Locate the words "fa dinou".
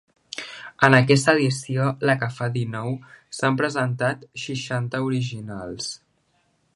2.37-2.97